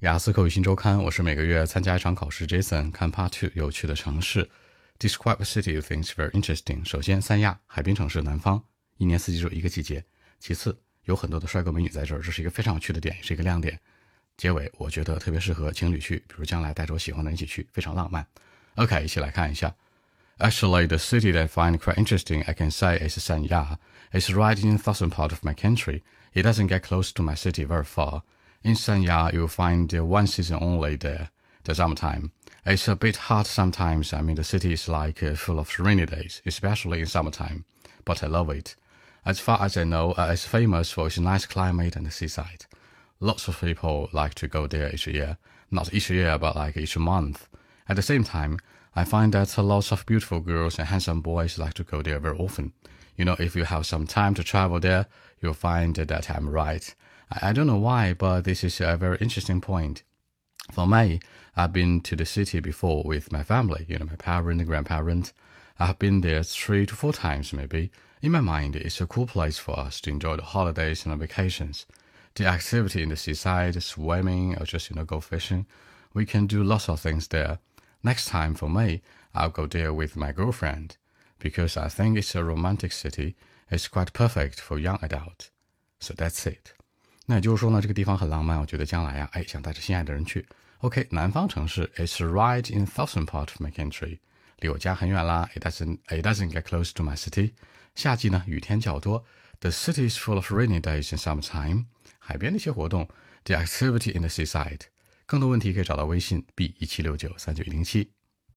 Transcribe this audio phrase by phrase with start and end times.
[0.00, 2.46] 雅思口语新周刊，我是每个月参加一场考试。
[2.46, 4.50] Jason 看 Part Two 有趣的城市
[4.98, 6.86] ，Describe a city you think is very interesting。
[6.86, 8.62] 首先，三亚海滨城市，南方，
[8.98, 10.04] 一年四季只有一个季节。
[10.40, 13.80] 其次，有很多的帅哥美女在这儿，这是一个非常有趣的点，也是一个亮点。
[14.36, 18.26] 结尾，我觉得特别适合情侣去，比如将来带着我喜欢的人一起去，非常浪漫。
[18.74, 19.74] OK，一起来看一下。
[20.38, 23.78] Actually, the city that I find quite interesting, I can say, is Sanya.
[24.12, 26.02] It's right in the southern part of my country.
[26.34, 28.24] It doesn't get close to my city very far.
[28.64, 31.28] In Sanya, you'll find one season only there,
[31.64, 32.32] the summertime.
[32.64, 34.14] It's a bit hot sometimes.
[34.14, 37.66] I mean, the city is like uh, full of rainy days, especially in summertime.
[38.06, 38.74] But I love it.
[39.26, 42.64] As far as I know, uh, it's famous for its nice climate and seaside.
[43.20, 45.36] Lots of people like to go there each year.
[45.70, 47.46] Not each year, but like each month.
[47.86, 48.58] At the same time,
[48.96, 52.38] I find that lots of beautiful girls and handsome boys like to go there very
[52.38, 52.72] often.
[53.14, 55.04] You know, if you have some time to travel there,
[55.42, 56.94] you'll find that I'm right.
[57.40, 60.02] I, don't know why, but this is a very interesting point.
[60.72, 61.20] For me,
[61.56, 65.32] I've been to the city before with my family, you know, my parents and grandparents.
[65.78, 67.90] I've been there three to four times maybe.
[68.22, 71.16] In my mind, it's a cool place for us to enjoy the holidays and the
[71.16, 71.86] vacations.
[72.34, 75.66] The activity in the seaside, swimming, or just, you know, go fishing.
[76.14, 77.58] We can do lots of things there.
[78.02, 79.02] Next time for me,
[79.34, 80.96] I'll go there with my girlfriend
[81.38, 83.34] because I think it's a romantic city.
[83.70, 85.50] It's quite perfect for young adult.
[86.00, 86.74] So that's it.
[87.26, 90.46] 那也就是说呢，这个地方很浪漫，我觉得将来呀，哎，想带着心爱的人去。
[90.78, 94.18] OK，南方城市，It's right in southern part of my country，
[94.58, 95.48] 离我家很远啦。
[95.54, 97.52] It doesn't it doesn't get close to my city。
[97.94, 99.24] 夏季呢，雨天较多。
[99.60, 101.86] The city is full of rainy days in summertime。
[102.18, 103.08] 海边的一些活动
[103.44, 104.80] ，The activity in the seaside。
[105.24, 108.10] 更多问题可以找到微信 b 一七六九三九一零七。